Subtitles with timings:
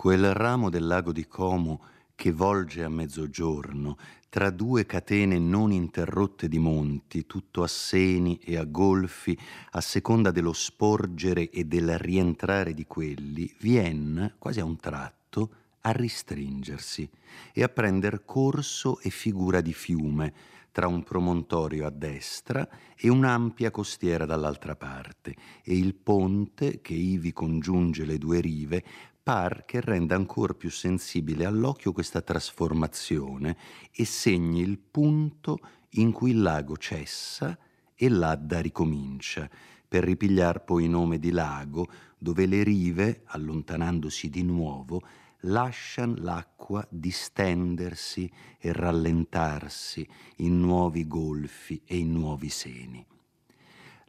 [0.00, 1.82] Quel ramo del lago di Como
[2.14, 3.98] che volge a mezzogiorno
[4.30, 9.38] tra due catene non interrotte di monti, tutto a seni e a golfi,
[9.72, 15.50] a seconda dello sporgere e del rientrare di quelli, vien, quasi a un tratto,
[15.82, 17.06] a ristringersi
[17.52, 20.32] e a prender corso e figura di fiume,
[20.72, 27.32] tra un promontorio a destra e un'ampia costiera dall'altra parte, e il ponte che ivi
[27.32, 28.84] congiunge le due rive
[29.30, 33.56] par che renda ancora più sensibile all'occhio questa trasformazione
[33.92, 37.56] e segni il punto in cui il lago cessa
[37.94, 39.48] e l'Adda ricomincia,
[39.86, 41.86] per ripigliar poi nome di lago,
[42.18, 45.00] dove le rive, allontanandosi di nuovo,
[45.42, 50.04] lascian l'acqua distendersi e rallentarsi
[50.38, 53.06] in nuovi golfi e in nuovi seni.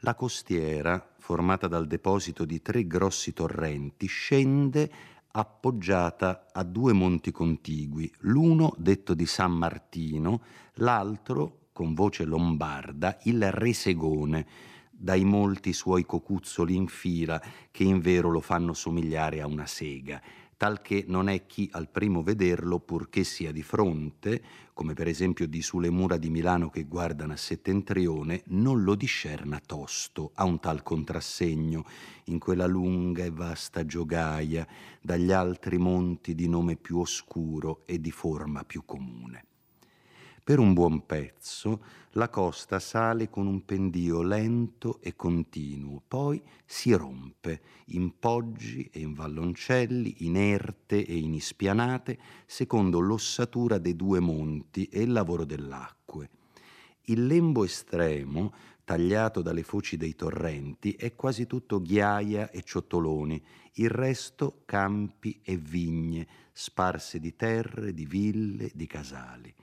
[0.04, 4.92] La costiera, formata dal deposito di tre grossi torrenti, scende
[5.32, 10.42] appoggiata a due monti contigui, l'uno detto di San Martino,
[10.76, 14.46] l'altro, con voce lombarda, il Resegone,
[14.92, 20.22] dai molti suoi cocuzzoli in fila che in vero lo fanno somigliare a una sega,
[20.62, 25.48] tal che non è chi al primo vederlo, purché sia di fronte, come per esempio
[25.48, 30.59] di sulle mura di Milano che guardano a settentrione, non lo discerna tosto a un
[30.59, 31.84] tal contrassegno,
[32.26, 34.67] in quella lunga e vasta giogaia,
[35.02, 39.45] dagli altri monti di nome più oscuro e di forma più comune.
[40.44, 46.92] Per un buon pezzo la costa sale con un pendio lento e continuo, poi si
[46.94, 52.17] rompe in poggi e in valloncelli, inerte e in ispianate,
[52.48, 56.30] secondo l'ossatura dei due monti e il lavoro dell'acque.
[57.04, 58.52] Il lembo estremo,
[58.83, 63.39] tagliato dalle foci dei torrenti, è quasi tutto ghiaia e ciottoloni,
[63.73, 69.54] il resto campi e vigne, sparse di terre, di ville, di casali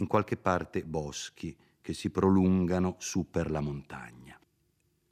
[0.00, 4.38] in qualche parte boschi che si prolungano su per la montagna.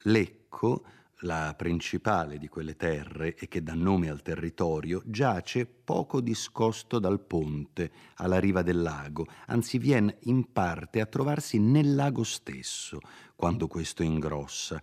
[0.03, 0.85] Lecco,
[1.21, 7.21] la principale di quelle terre e che dà nome al territorio, giace poco discosto dal
[7.21, 13.01] ponte alla riva del lago, anzi viene in parte a trovarsi nel lago stesso
[13.35, 14.81] quando questo ingrossa,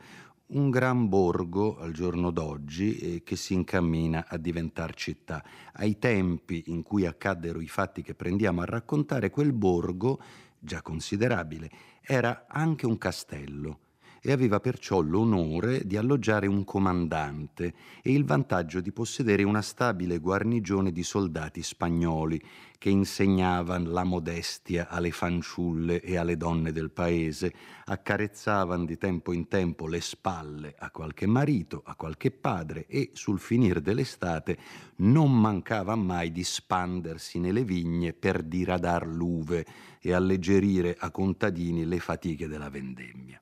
[0.54, 5.44] un gran borgo al giorno d'oggi eh, che si incammina a diventare città.
[5.74, 10.22] Ai tempi in cui accaddero i fatti che prendiamo a raccontare, quel borgo,
[10.60, 11.70] già considerabile,
[12.02, 13.80] era anche un castello
[14.26, 20.20] e aveva perciò l'onore di alloggiare un comandante e il vantaggio di possedere una stabile
[20.20, 22.42] guarnigione di soldati spagnoli
[22.78, 29.50] che insegnavano la modestia alle fanciulle e alle donne del paese, accarezzavano di tempo in
[29.50, 34.58] tempo le spalle a qualche marito, a qualche padre e sul finire dell'estate
[34.98, 39.66] non mancava mai di spandersi nelle vigne per diradar l'uve
[40.00, 43.42] e alleggerire a contadini le fatiche della vendemmia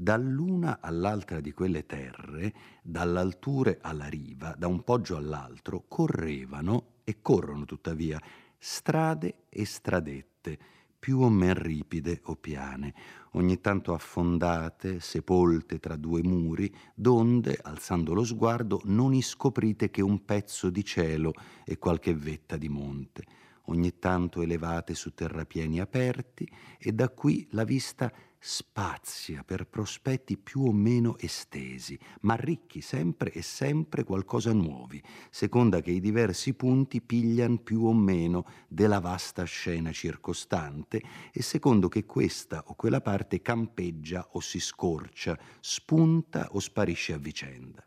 [0.00, 7.66] dall'una all'altra di quelle terre, dall'alture alla riva, da un poggio all'altro, correvano e corrono
[7.66, 8.18] tuttavia
[8.56, 10.58] strade e stradette,
[10.98, 12.94] più o men ripide o piane,
[13.32, 20.24] ogni tanto affondate, sepolte tra due muri, donde, alzando lo sguardo, non iscoprite che un
[20.24, 23.24] pezzo di cielo e qualche vetta di monte,
[23.64, 28.10] ogni tanto elevate su terrapieni aperti, e da qui la vista
[28.42, 35.82] spazia per prospetti più o meno estesi, ma ricchi sempre e sempre qualcosa nuovi, seconda
[35.82, 42.06] che i diversi punti piglian più o meno della vasta scena circostante e secondo che
[42.06, 47.84] questa o quella parte campeggia o si scorcia, spunta o sparisce a vicenda.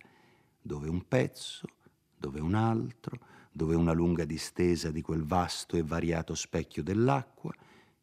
[0.62, 1.68] Dove un pezzo,
[2.16, 3.18] dove un altro,
[3.52, 7.54] dove una lunga distesa di quel vasto e variato specchio dell'acqua,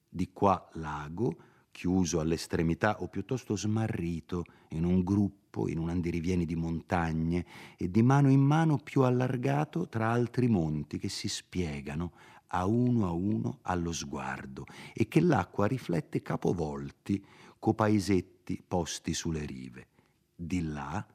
[0.08, 6.56] di qua lago, chiuso all'estremità o piuttosto smarrito in un gruppo, in un andirivieni di
[6.56, 7.46] montagne
[7.76, 12.12] e di mano in mano più allargato tra altri monti che si spiegano
[12.52, 17.25] a uno a uno allo sguardo e che l'acqua riflette capovolti
[17.58, 19.88] co paesetti posti sulle rive.
[20.34, 21.06] Di là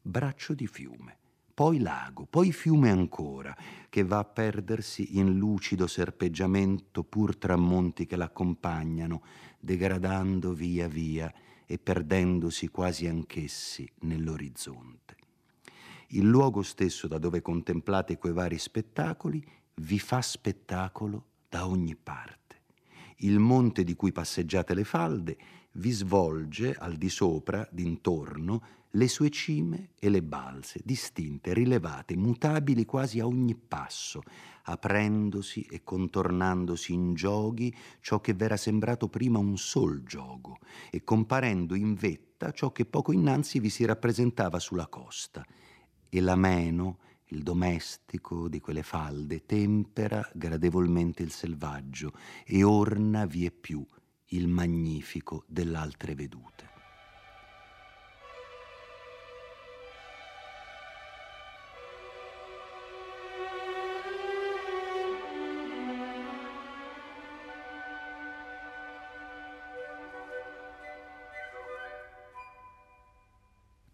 [0.00, 1.18] braccio di fiume
[1.54, 3.56] poi lago, poi fiume ancora,
[3.88, 9.22] che va a perdersi in lucido serpeggiamento pur tra monti che l'accompagnano,
[9.60, 11.32] degradando via via
[11.64, 15.16] e perdendosi quasi anch'essi nell'orizzonte.
[16.08, 19.44] Il luogo stesso da dove contemplate quei vari spettacoli
[19.76, 22.62] vi fa spettacolo da ogni parte.
[23.18, 25.36] Il monte di cui passeggiate le falde
[25.74, 32.84] vi svolge al di sopra, d'intorno, le sue cime e le balze, distinte, rilevate, mutabili
[32.84, 34.22] quasi a ogni passo,
[34.64, 40.58] aprendosi e contornandosi in giochi ciò che v'era sembrato prima un sol gioco,
[40.90, 45.44] e comparendo in vetta ciò che poco innanzi vi si rappresentava sulla costa.
[46.08, 46.98] E l'ameno,
[47.28, 52.12] il domestico di quelle falde, tempera gradevolmente il selvaggio
[52.46, 53.84] e orna vie più
[54.28, 56.72] il magnifico dell'altre vedute.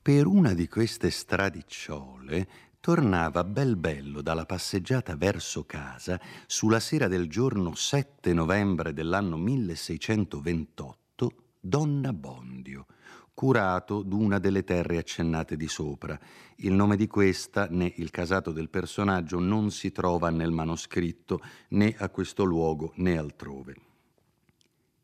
[0.02, 7.28] Per una di queste stradicciole tornava bel bello dalla passeggiata verso casa sulla sera del
[7.28, 12.86] giorno 7 novembre dell'anno 1628 Donna Bondio,
[13.34, 16.18] curato d'una delle terre accennate di sopra.
[16.56, 21.94] Il nome di questa né il casato del personaggio non si trova nel manoscritto né
[21.98, 23.89] a questo luogo né altrove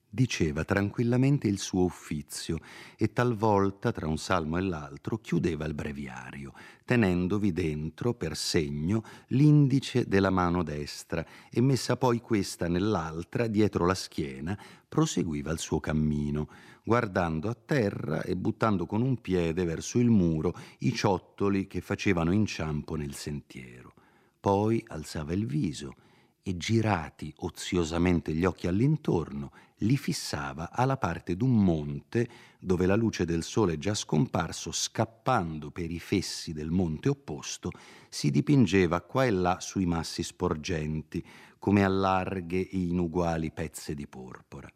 [0.08, 2.58] diceva tranquillamente il suo uffizio
[2.96, 6.52] e talvolta, tra un salmo e l'altro, chiudeva il breviario,
[6.84, 13.94] tenendovi dentro, per segno, l'indice della mano destra e messa poi questa nell'altra, dietro la
[13.94, 14.58] schiena,
[14.88, 16.48] proseguiva il suo cammino,
[16.84, 22.32] guardando a terra e buttando con un piede verso il muro i ciottoli che facevano
[22.32, 23.92] inciampo nel sentiero.
[24.38, 25.94] Poi alzava il viso
[26.42, 29.50] e girati oziosamente gli occhi all'intorno,
[29.80, 32.28] li fissava alla parte d'un monte
[32.58, 37.70] dove la luce del sole già scomparso, scappando per i fessi del monte opposto,
[38.08, 41.24] si dipingeva qua e là sui massi sporgenti,
[41.58, 44.70] come a larghe e inuguali pezze di porpora.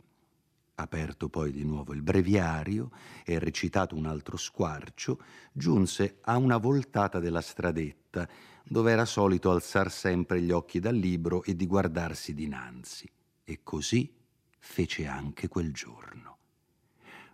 [0.74, 2.90] Aperto poi di nuovo il breviario
[3.24, 5.20] e recitato un altro squarcio,
[5.52, 8.28] giunse a una voltata della stradetta,
[8.64, 13.10] dove era solito alzar sempre gli occhi dal libro e di guardarsi dinanzi.
[13.44, 14.19] E così
[14.60, 16.38] fece anche quel giorno.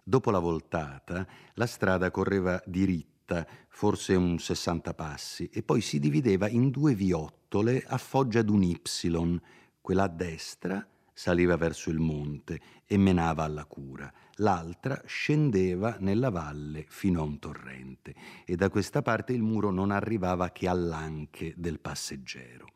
[0.03, 6.49] Dopo la voltata, la strada correva diritta, forse un sessanta passi, e poi si divideva
[6.49, 9.41] in due viottole a foggia d'un Y,
[9.81, 16.85] quella a destra saliva verso il monte e menava alla cura, l'altra scendeva nella valle
[16.89, 18.15] fino a un torrente
[18.45, 22.67] e da questa parte il muro non arrivava che all'anche del passeggero.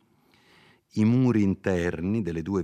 [0.95, 2.63] I muri interni delle due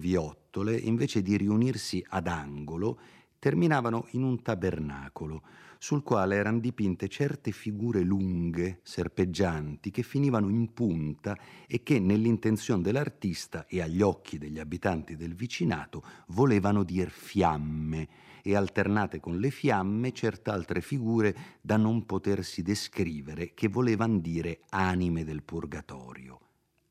[0.57, 2.99] viottole, invece di riunirsi ad angolo,
[3.39, 5.43] terminavano in un tabernacolo,
[5.79, 11.37] sul quale erano dipinte certe figure lunghe, serpeggianti, che finivano in punta
[11.67, 18.09] e che nell'intenzione dell'artista e agli occhi degli abitanti del vicinato volevano dir fiamme
[18.43, 24.61] e alternate con le fiamme certe altre figure da non potersi descrivere che volevano dire
[24.71, 26.41] anime del purgatorio.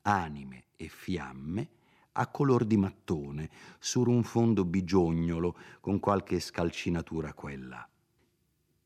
[0.02, 1.75] Anime e fiamme
[2.16, 7.88] a color di mattone, su un fondo bigiognolo con qualche scalcinatura qua là.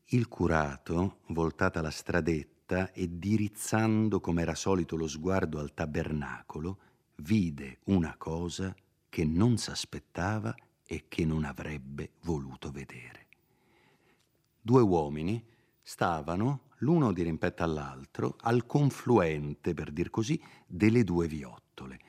[0.07, 6.77] Il curato, voltata la stradetta e dirizzando come era solito lo sguardo al tabernacolo,
[7.17, 8.75] vide una cosa
[9.07, 10.53] che non s'aspettava
[10.85, 13.27] e che non avrebbe voluto vedere.
[14.59, 15.41] Due uomini
[15.81, 21.99] stavano, l'uno di rimpetto all'altro, al confluente, per dir così, delle due viottole.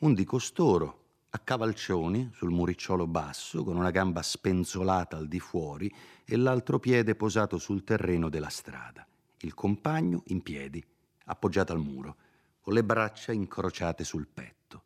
[0.00, 5.92] Un di costoro, a cavalcioni sul muricciolo basso, con una gamba spenzolata al di fuori
[6.24, 9.06] e l'altro piede posato sul terreno della strada.
[9.40, 10.82] Il compagno in piedi,
[11.26, 12.16] appoggiato al muro,
[12.62, 14.84] con le braccia incrociate sul petto.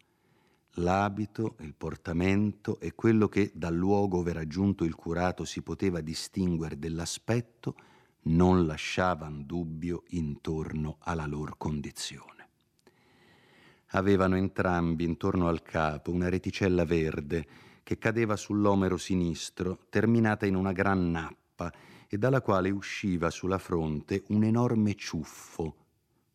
[0.78, 6.00] L'abito, il portamento e quello che dal luogo ove era giunto il curato si poteva
[6.00, 7.76] distinguere dell'aspetto
[8.22, 12.33] non lasciavano dubbio intorno alla loro condizione.
[13.94, 17.46] Avevano entrambi intorno al capo una reticella verde
[17.84, 21.72] che cadeva sull'omero sinistro, terminata in una gran nappa
[22.08, 25.76] e dalla quale usciva sulla fronte un enorme ciuffo,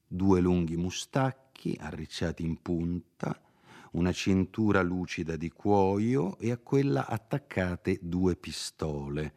[0.08, 3.38] due lunghi mustacchi arricciati in punta,
[3.92, 9.34] una cintura lucida di cuoio e a quella attaccate due pistole,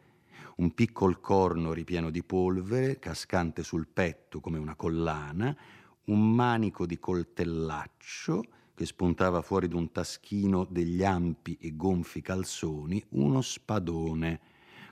[0.57, 5.57] un piccol corno ripieno di polvere cascante sul petto come una collana,
[6.05, 8.43] un manico di coltellaccio
[8.75, 14.39] che spuntava fuori d'un taschino degli ampi e gonfi calzoni, uno spadone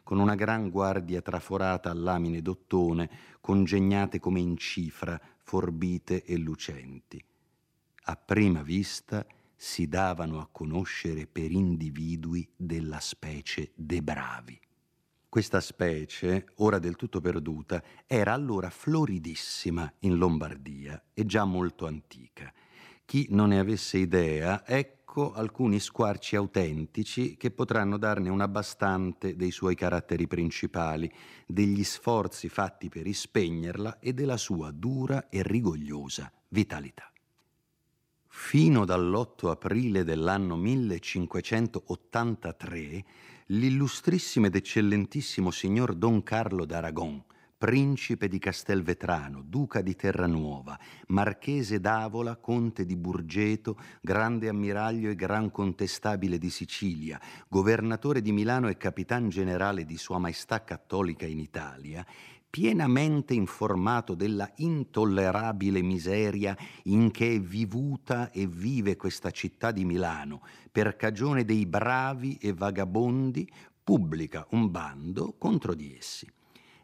[0.04, 7.24] con una gran guardia traforata a lamine d'ottone, congegnate come in cifra, forbite e lucenti.
[8.06, 9.26] A prima vista
[9.56, 14.60] si davano a conoscere per individui della specie de bravi.
[15.32, 22.52] Questa specie, ora del tutto perduta, era allora floridissima in Lombardia e già molto antica.
[23.06, 29.52] Chi non ne avesse idea, ecco alcuni squarci autentici che potranno darne un abbastante dei
[29.52, 31.10] suoi caratteri principali,
[31.48, 37.11] degli sforzi fatti per ispegnerla e della sua dura e rigogliosa vitalità.
[38.34, 43.04] Fino dall'8 aprile dell'anno 1583
[43.48, 47.22] l'illustrissimo ed eccellentissimo signor Don Carlo d'Aragon,
[47.58, 55.52] principe di Castelvetrano, duca di Terranuova, marchese d'Avola, conte di Burgeto, grande ammiraglio e gran
[55.52, 57.20] contestabile di Sicilia,
[57.50, 62.06] governatore di Milano e capitan generale di Sua Maestà Cattolica in Italia,
[62.52, 70.42] pienamente informato della intollerabile miseria in che è vivuta e vive questa città di Milano,
[70.70, 73.50] per cagione dei bravi e vagabondi,
[73.82, 76.30] pubblica un bando contro di essi.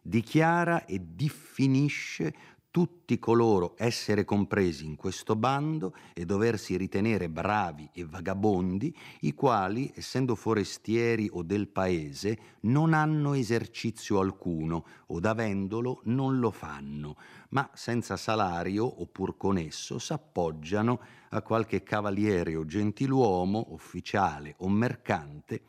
[0.02, 2.34] Dichiara e diffinisce
[2.78, 9.92] tutti coloro essere compresi in questo bando e doversi ritenere bravi e vagabondi, i quali,
[9.96, 17.16] essendo forestieri o del paese, non hanno esercizio alcuno, od avendolo non lo fanno,
[17.50, 25.64] ma senza salario oppur con esso s'appoggiano a qualche cavaliere o gentiluomo, ufficiale o mercante,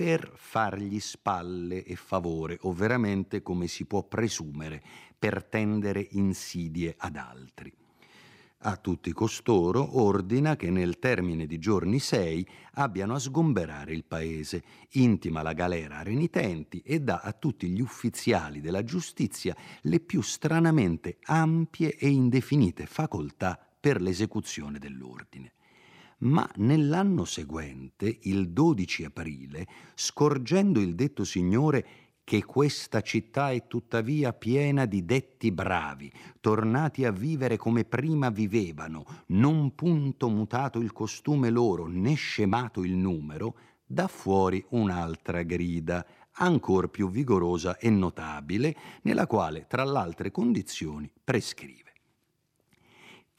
[0.00, 4.82] per fargli spalle e favore, o veramente, come si può presumere,
[5.20, 7.70] per tendere insidie ad altri.
[8.62, 14.62] A tutti costoro ordina che nel termine di giorni sei abbiano a sgomberare il paese,
[14.92, 20.22] intima la galera a renitenti e dà a tutti gli ufficiali della giustizia le più
[20.22, 25.52] stranamente ampie e indefinite facoltà per l'esecuzione dell'ordine
[26.20, 31.86] ma nell'anno seguente, il 12 aprile, scorgendo il detto signore
[32.30, 39.04] che questa città è tuttavia piena di detti bravi, tornati a vivere come prima vivevano,
[39.30, 46.88] non punto mutato il costume loro, né scemato il numero, dà fuori un'altra grida, ancor
[46.90, 51.89] più vigorosa e notabile, nella quale, tra l'altre condizioni, prescrive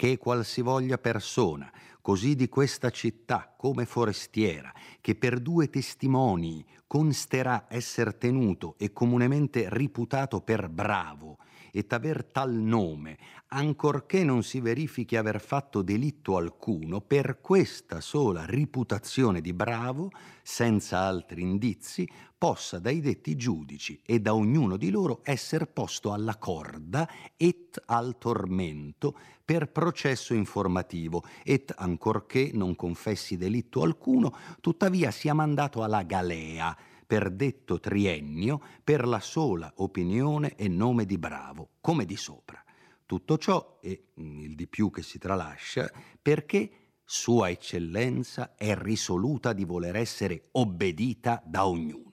[0.01, 8.15] che qualsivoglia persona, così di questa città come forestiera, che per due testimoni consterà esser
[8.15, 11.37] tenuto e comunemente riputato per bravo,
[11.71, 18.43] et aver tal nome, ancorché non si verifichi aver fatto delitto alcuno, per questa sola
[18.45, 20.09] riputazione di bravo,
[20.41, 22.09] senza altri indizi,
[22.41, 27.07] possa dai detti giudici e da ognuno di loro esser posto alla corda
[27.37, 35.83] et al tormento per processo informativo, et ancorché non confessi delitto alcuno, tuttavia sia mandato
[35.83, 42.15] alla galea, per detto triennio per la sola opinione e nome di Bravo, come di
[42.15, 42.63] sopra.
[43.05, 46.71] Tutto ciò, e mm, il di più che si tralascia, perché
[47.05, 52.10] Sua Eccellenza è risoluta di voler essere obbedita da ognuno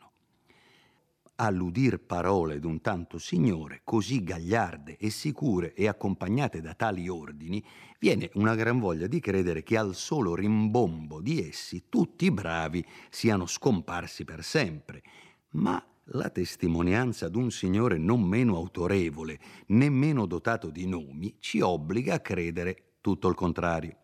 [1.40, 7.64] all'udir parole d'un tanto signore, così gagliarde e sicure e accompagnate da tali ordini,
[8.00, 12.85] viene una gran voglia di credere che al solo rimbombo di essi tutti i bravi
[13.09, 15.02] siano scomparsi per sempre.
[15.50, 22.21] Ma la testimonianza d'un signore non meno autorevole, nemmeno dotato di nomi, ci obbliga a
[22.21, 23.99] credere tutto il contrario.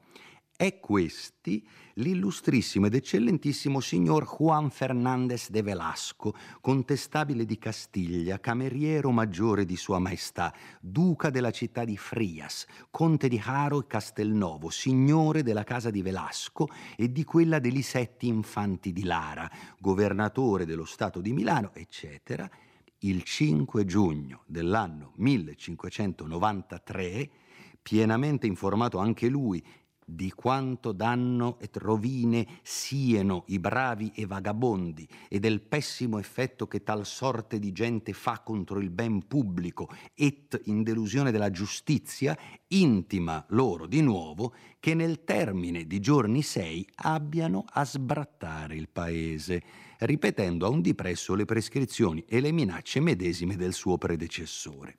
[0.56, 9.64] È questi l'illustrissimo ed eccellentissimo signor Juan Fernández de Velasco, contestabile di Castiglia, cameriero maggiore
[9.64, 15.64] di Sua Maestà, duca della città di Frias, conte di Haro e Castelnovo, signore della
[15.64, 21.32] casa di Velasco e di quella degli Setti Infanti di Lara, governatore dello Stato di
[21.32, 22.48] Milano, eccetera,
[22.98, 27.30] il 5 giugno dell'anno 1593,
[27.82, 29.60] pienamente informato anche lui
[30.04, 36.82] di quanto danno e rovine sieno i bravi e vagabondi e del pessimo effetto che
[36.82, 42.36] tal sorte di gente fa contro il ben pubblico et in delusione della giustizia,
[42.68, 49.62] intima loro di nuovo che nel termine di giorni sei abbiano a sbrattare il paese,
[50.00, 54.94] ripetendo a un dipresso le prescrizioni e le minacce medesime del suo predecessore.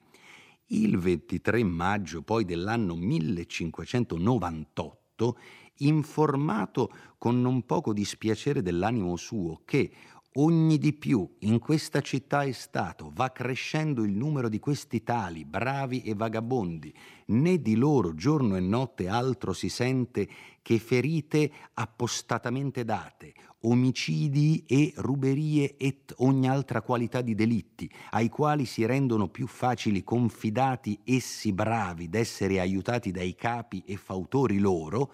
[0.69, 5.37] Il 23 maggio poi dell'anno 1598,
[5.79, 9.91] informato con non poco dispiacere dell'animo suo che,
[10.37, 15.45] ogni di più in questa città è stato, va crescendo il numero di questi tali,
[15.45, 16.93] bravi e vagabondi,
[17.27, 20.27] né di loro giorno e notte altro si sente
[20.61, 28.65] che ferite appostatamente date, omicidi e ruberie et ogni altra qualità di delitti, ai quali
[28.65, 35.13] si rendono più facili confidati essi bravi d'essere aiutati dai capi e fautori loro,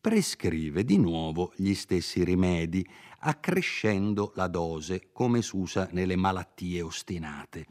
[0.00, 2.86] prescrive di nuovo gli stessi rimedi,
[3.20, 7.66] accrescendo la dose come s'usa nelle malattie ostinate.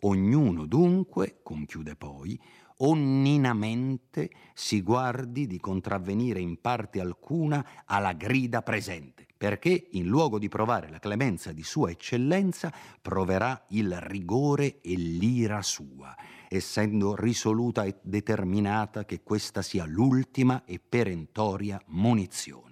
[0.00, 2.40] Ognuno dunque, conchiude poi,
[2.78, 10.48] onninamente si guardi di contravvenire in parte alcuna alla grida presente, perché in luogo di
[10.48, 16.14] provare la clemenza di sua eccellenza, proverà il rigore e l'ira sua,
[16.48, 22.67] essendo risoluta e determinata che questa sia l'ultima e perentoria munizione.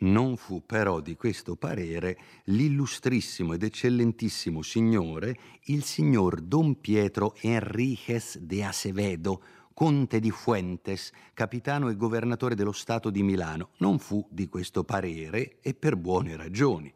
[0.00, 8.38] Non fu però di questo parere l'illustrissimo ed eccellentissimo signore, il signor Don Pietro Enriquez
[8.38, 9.42] de Acevedo,
[9.74, 13.70] conte di Fuentes, capitano e governatore dello Stato di Milano.
[13.78, 16.92] Non fu di questo parere e per buone ragioni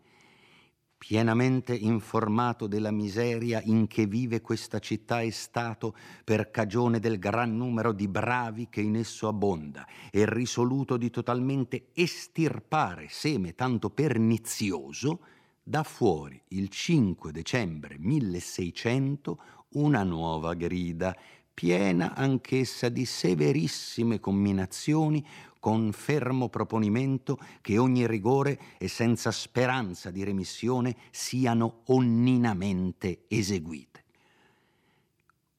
[1.05, 7.57] pienamente informato della miseria in che vive questa città e Stato per cagione del gran
[7.57, 15.23] numero di bravi che in esso abbonda, e risoluto di totalmente estirpare seme tanto pernizioso,
[15.61, 19.39] dà fuori il 5 dicembre 1600
[19.71, 21.17] una nuova grida,
[21.53, 25.27] piena anch'essa di severissime comminazioni
[25.63, 34.03] con fermo proponimento che ogni rigore e senza speranza di remissione siano onninamente eseguite.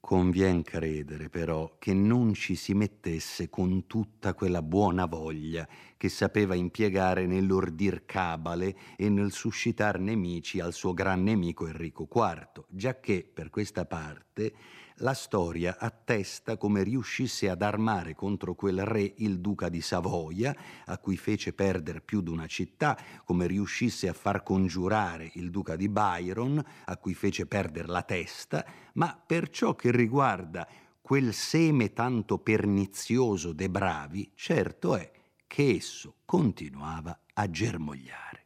[0.01, 6.53] Convien credere però che non ci si mettesse con tutta quella buona voglia che sapeva
[6.53, 13.49] impiegare nell'ordir cabale e nel suscitar nemici al suo gran nemico Enrico IV, giacché per
[13.49, 14.53] questa parte
[14.97, 20.97] la storia attesta come riuscisse ad armare contro quel re il duca di Savoia, a
[20.97, 25.89] cui fece perdere più di una città, come riuscisse a far congiurare il duca di
[25.89, 30.67] Byron, a cui fece perdere la testa, ma per ciò che riguarda
[31.01, 35.11] quel seme tanto pernizioso dei bravi, certo è
[35.47, 38.45] che esso continuava a germogliare.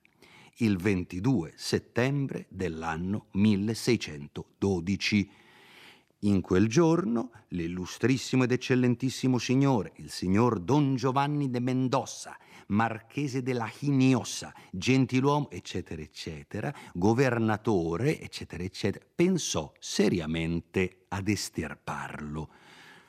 [0.59, 5.29] Il 22 settembre dell'anno 1612
[6.21, 13.71] in quel giorno l'illustrissimo ed eccellentissimo signore, il signor Don Giovanni de Mendoza, marchese della
[13.79, 22.49] Hiniosa, gentiluomo, eccetera, eccetera, governatore, eccetera, eccetera, pensò seriamente ad estirparlo.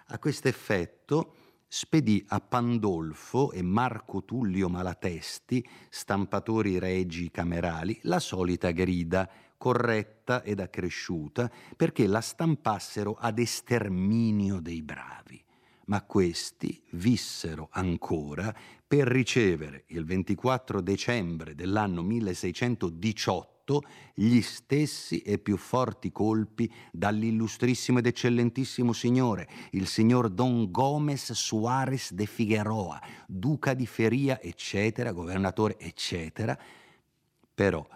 [0.09, 1.35] A questo effetto
[1.67, 10.61] spedì a Pandolfo e Marco Tullio Malatesti, stampatori regi camerali, la solita grida, corretta ed
[10.61, 15.45] accresciuta, perché la stampassero ad esterminio dei bravi.
[15.87, 18.55] Ma questi vissero ancora
[18.87, 23.83] per ricevere il 24 dicembre dell'anno 1618
[24.15, 32.13] gli stessi e più forti colpi dall'illustrissimo ed eccellentissimo signore, il signor Don Gomez Suarez
[32.13, 36.59] de Figueroa, duca di Feria, eccetera, governatore, eccetera.
[37.55, 37.87] Però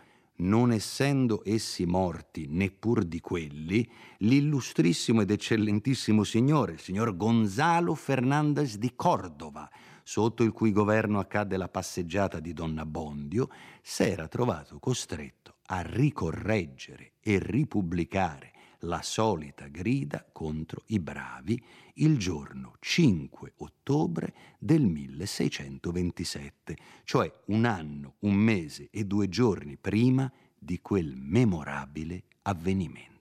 [0.43, 8.77] non essendo essi morti neppur di quelli, l'illustrissimo ed eccellentissimo signore, il signor Gonzalo Fernandez
[8.77, 9.69] di Cordova,
[10.03, 13.49] sotto il cui governo accadde la passeggiata di Donna Bondio,
[13.83, 18.52] s'era trovato costretto a ricorreggere e ripubblicare
[18.85, 21.63] la solita grida contro i bravi
[21.95, 30.31] il giorno 5 ottobre del 1627, cioè un anno, un mese e due giorni prima
[30.59, 33.12] di quel memorabile avvenimento.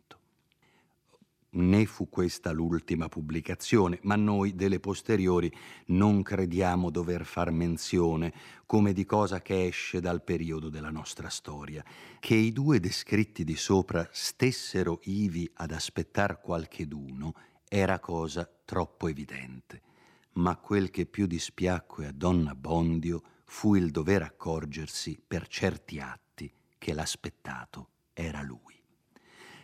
[1.54, 5.52] Né fu questa l'ultima pubblicazione, ma noi delle posteriori
[5.88, 8.34] non crediamo dover far menzione
[8.66, 11.84] come di cosa che esce dal periodo della nostra storia.
[12.20, 17.34] Che i due descritti di sopra stessero ivi ad aspettar qualcheduno
[17.68, 19.82] era cosa troppo evidente.
[20.36, 26.50] Ma quel che più dispiacque a donna Bondio fu il dover accorgersi per certi atti
[26.78, 28.81] che l'aspettato era lui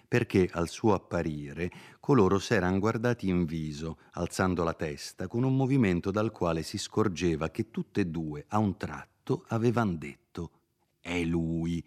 [0.08, 6.12] perché al suo apparire coloro s'eran guardati in viso, alzando la testa, con un movimento
[6.12, 10.52] dal quale si scorgeva che tutte e due, a un tratto, avevan detto
[11.00, 11.86] «È lui!»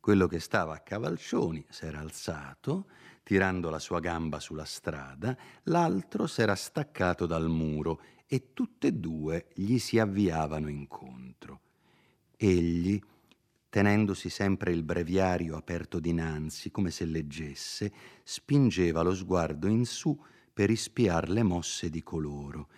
[0.00, 2.88] Quello che stava a cavalcioni s'era alzato,
[3.22, 9.46] tirando la sua gamba sulla strada, l'altro s'era staccato dal muro e tutte e due
[9.54, 11.60] gli si avviavano incontro.
[12.36, 13.00] Egli
[13.72, 17.90] tenendosi sempre il breviario aperto dinanzi, come se leggesse,
[18.22, 20.14] spingeva lo sguardo in su
[20.52, 22.68] per ispiar le mosse di coloro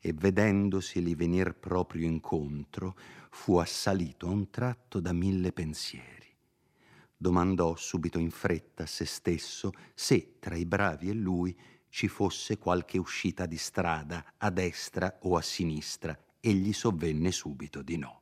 [0.00, 2.96] e vedendoseli venir proprio incontro,
[3.30, 6.26] fu assalito a un tratto da mille pensieri.
[7.16, 11.56] Domandò subito in fretta a se stesso se tra i bravi e lui
[11.90, 17.82] ci fosse qualche uscita di strada a destra o a sinistra e gli sovvenne subito
[17.82, 18.19] di no.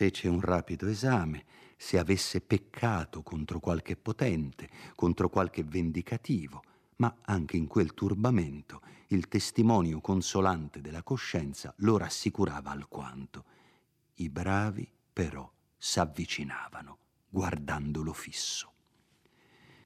[0.00, 1.44] Fece un rapido esame
[1.76, 6.62] se avesse peccato contro qualche potente, contro qualche vendicativo,
[6.96, 13.44] ma anche in quel turbamento il testimonio consolante della coscienza lo rassicurava alquanto.
[14.14, 16.96] I bravi però s'avvicinavano,
[17.28, 18.72] guardandolo fisso.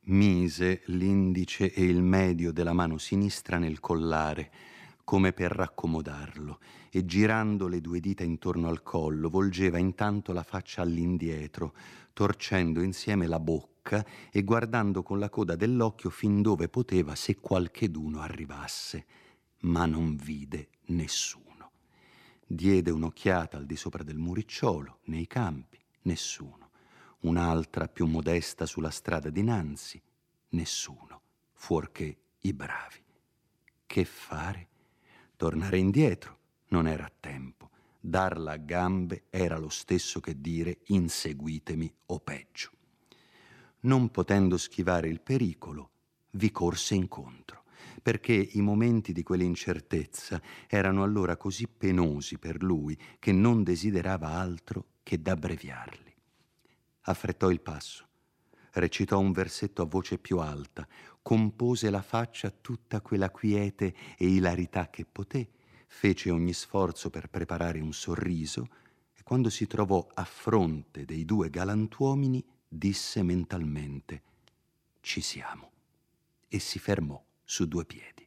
[0.02, 4.52] Mise l'indice e il medio della mano sinistra nel collare,
[5.02, 6.60] come per raccomodarlo,
[6.96, 11.74] e girando le due dita intorno al collo, volgeva intanto la faccia all'indietro,
[12.12, 18.20] torcendo insieme la bocca e guardando con la coda dell'occhio fin dove poteva se qualcheduno
[18.20, 19.06] arrivasse,
[19.62, 21.72] ma non vide nessuno.
[22.46, 26.70] Diede un'occhiata al di sopra del muricciolo, nei campi, nessuno.
[27.22, 30.00] Un'altra più modesta sulla strada dinanzi,
[30.50, 31.22] nessuno,
[31.54, 33.02] fuorché i bravi.
[33.84, 34.68] Che fare?
[35.34, 37.70] Tornare indietro non era tempo.
[38.00, 42.70] Darla a gambe era lo stesso che dire inseguitemi o peggio.
[43.80, 45.90] Non potendo schivare il pericolo,
[46.32, 47.62] vi corse incontro
[48.04, 54.88] perché i momenti di quell'incertezza erano allora così penosi per lui che non desiderava altro
[55.02, 56.14] che d'abbreviarli.
[57.06, 58.06] Affrettò il passo,
[58.72, 60.86] recitò un versetto a voce più alta,
[61.22, 65.48] compose la faccia tutta quella quiete e ilarità che poté,
[65.94, 68.68] fece ogni sforzo per preparare un sorriso
[69.14, 74.22] e quando si trovò a fronte dei due galantuomini disse mentalmente
[75.00, 75.70] ci siamo
[76.48, 78.26] e si fermò su due piedi.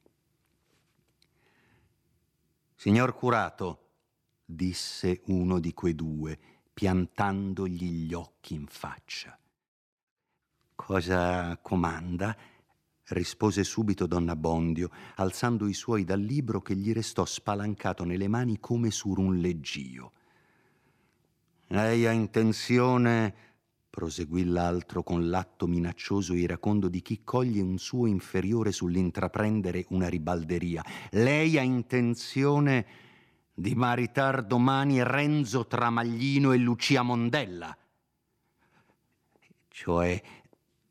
[2.74, 3.90] Signor curato,
[4.46, 6.40] disse uno di quei due,
[6.74, 9.38] piantandogli gli occhi in faccia.
[10.74, 12.36] Cosa comanda?
[13.10, 18.60] Rispose subito donna Bondio, alzando i suoi dal libro che gli restò spalancato nelle mani
[18.60, 20.12] come su un leggio.
[21.68, 23.48] Lei ha intenzione
[23.98, 30.08] proseguì l'altro con l'atto minaccioso e iracondo di chi coglie un suo inferiore sull'intraprendere una
[30.08, 30.86] ribalderia.
[31.10, 32.86] Lei ha intenzione
[33.56, 37.76] di maritar domani Renzo Tramaglino e Lucia Mondella.
[39.68, 40.22] Cioè,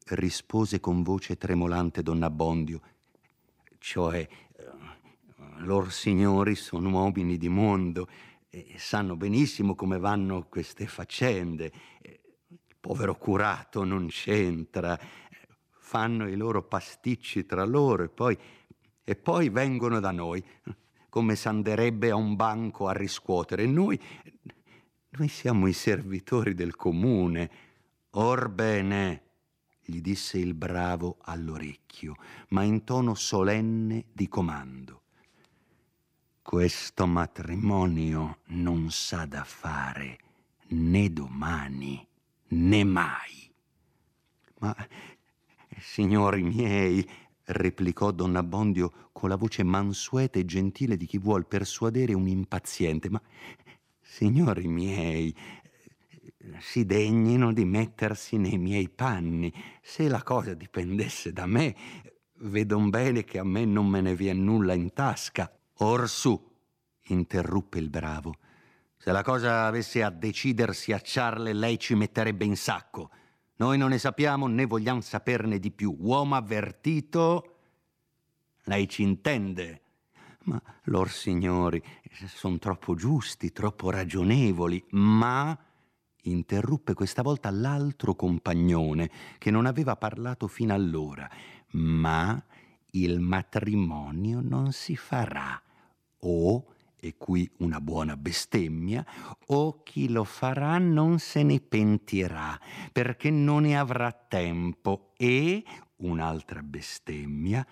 [0.08, 2.80] rispose con voce tremolante donna Bondio,
[3.78, 4.26] cioè,
[5.58, 8.08] lor signori sono uomini di mondo
[8.48, 11.72] e sanno benissimo come vanno queste faccende
[12.86, 14.96] povero curato non c'entra,
[15.72, 18.38] fanno i loro pasticci tra loro e poi,
[19.02, 20.44] e poi vengono da noi,
[21.08, 23.66] come s'anderebbe a un banco a riscuotere.
[23.66, 24.00] Noi,
[25.08, 27.50] noi siamo i servitori del comune.
[28.10, 29.22] Orbene,
[29.86, 32.16] gli disse il bravo all'orecchio,
[32.48, 35.02] ma in tono solenne di comando.
[36.42, 40.18] Questo matrimonio non sa da fare
[40.68, 42.06] né domani
[42.48, 43.50] né mai.
[44.58, 44.74] Ma,
[45.78, 47.08] signori miei,
[47.44, 53.08] replicò donna Bondio con la voce mansueta e gentile di chi vuol persuadere un impaziente,
[53.08, 53.20] ma,
[54.00, 55.34] signori miei,
[56.58, 59.52] si degnino di mettersi nei miei panni.
[59.82, 61.74] Se la cosa dipendesse da me,
[62.38, 65.50] vedon bene che a me non me ne viene nulla in tasca.
[65.78, 66.54] Orsù,
[67.08, 68.34] interruppe il bravo,
[69.06, 73.10] se la cosa avesse a decidersi a Charle, lei ci metterebbe in sacco.
[73.56, 75.96] Noi non ne sappiamo né vogliamo saperne di più.
[75.98, 77.58] Uomo avvertito,
[78.64, 79.82] lei ci intende.
[80.44, 81.82] Ma lor signori
[82.26, 85.56] sono troppo giusti, troppo ragionevoli, ma
[86.30, 91.28] interruppe questa volta l'altro compagnone che non aveva parlato fino allora.
[91.72, 92.42] Ma
[92.92, 95.60] il matrimonio non si farà
[96.20, 96.66] o
[96.98, 99.04] e qui una buona bestemmia,
[99.46, 102.58] o chi lo farà non se ne pentirà,
[102.90, 105.62] perché non ne avrà tempo, e
[105.96, 107.64] un'altra bestemmia.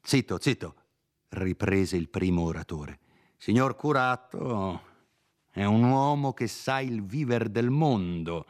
[0.00, 0.74] Zitto, zitto,
[1.30, 3.00] riprese il primo oratore.
[3.36, 4.91] Signor curato,
[5.52, 8.46] è un uomo che sa il viver del mondo,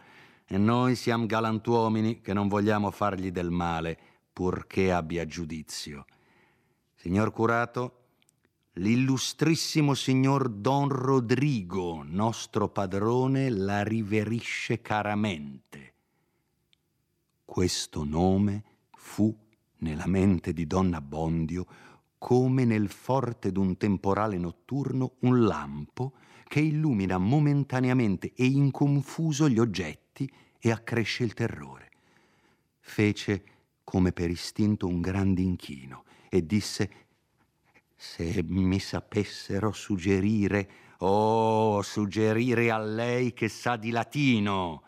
[0.47, 3.99] e noi siamo galantuomini che non vogliamo fargli del male,
[4.33, 6.07] purché abbia giudizio.
[6.95, 8.05] Signor curato,
[8.75, 15.95] l'illustrissimo signor Don Rodrigo, nostro padrone, la riverisce caramente.
[17.45, 19.37] Questo nome fu
[19.79, 21.67] nella mente di Donna Bondio
[22.17, 26.13] come nel forte d'un temporale notturno un lampo
[26.53, 31.89] che illumina momentaneamente e inconfuso gli oggetti e accresce il terrore.
[32.79, 33.45] Fece
[33.83, 36.91] come per istinto un grande inchino e disse
[37.97, 44.83] se mi sapessero suggerire, oh, suggerire a lei che sa di latino,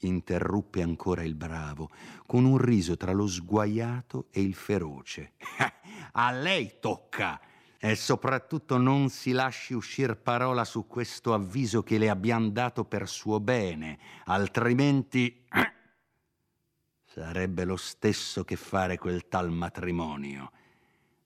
[0.00, 1.88] interruppe ancora il bravo,
[2.26, 5.32] con un riso tra lo sguaiato e il feroce.
[6.12, 7.40] a lei tocca!
[7.86, 13.08] E soprattutto non si lasci uscir parola su questo avviso che le abbiamo dato per
[13.08, 15.46] suo bene, altrimenti
[17.06, 20.50] sarebbe lo stesso che fare quel tal matrimonio.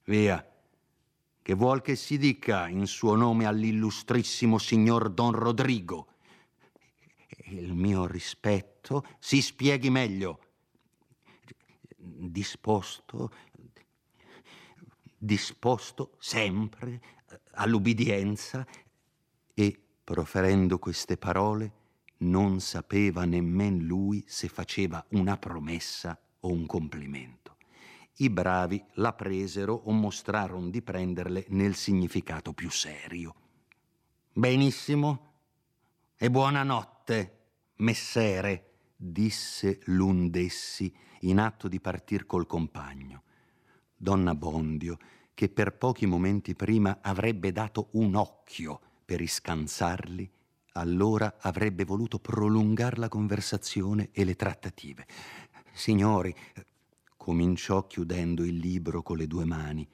[0.03, 0.47] Via,
[1.41, 6.09] che vuol che si dica in suo nome all'illustrissimo signor Don Rodrigo?
[7.45, 10.39] Il mio rispetto si spieghi meglio.
[11.97, 13.31] Disposto,
[15.23, 16.99] disposto sempre
[17.51, 18.65] all'ubbidienza
[19.53, 21.73] e, proferendo queste parole,
[22.21, 27.57] non sapeva nemmen lui se faceva una promessa o un complimento.
[28.17, 33.35] I bravi la presero o mostrarono di prenderle nel significato più serio.
[34.33, 35.33] Benissimo
[36.17, 37.39] e buonanotte,
[37.77, 43.23] messere, disse l'un d'essi in atto di partir col compagno.
[44.01, 44.97] Donna Bondio,
[45.35, 50.27] che per pochi momenti prima avrebbe dato un occhio per iscansarli,
[50.73, 55.05] allora avrebbe voluto prolungare la conversazione e le trattative.
[55.71, 56.35] Signori,
[57.15, 59.87] cominciò chiudendo il libro con le due mani,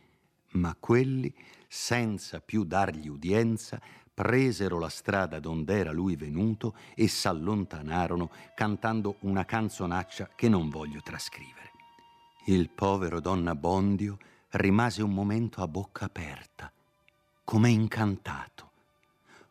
[0.52, 1.34] ma quelli,
[1.67, 3.78] senza più dargli udienza,
[4.13, 11.66] presero la strada dond'era lui venuto e s'allontanarono cantando una canzonaccia che non voglio trascrivere.
[12.50, 14.18] Il povero donna Bondio
[14.52, 16.72] rimase un momento a bocca aperta,
[17.44, 18.72] come incantato.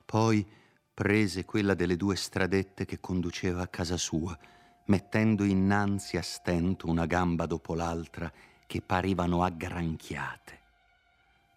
[0.04, 0.46] Poi
[0.94, 4.36] prese quella delle due stradette che conduceva a casa sua
[4.86, 8.32] mettendo innanzi a stento una gamba dopo l'altra
[8.66, 10.60] che parivano aggranchiate.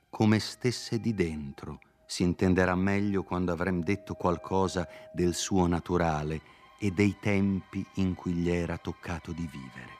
[0.09, 6.41] Come stesse di dentro, si intenderà meglio quando avrem detto qualcosa del suo naturale
[6.79, 9.98] e dei tempi in cui gli era toccato di vivere.